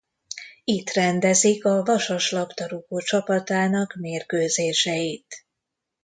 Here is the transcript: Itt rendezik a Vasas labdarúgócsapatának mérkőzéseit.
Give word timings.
Itt 0.63 0.89
rendezik 0.89 1.65
a 1.65 1.83
Vasas 1.83 2.31
labdarúgócsapatának 2.31 3.95
mérkőzéseit. 3.95 5.45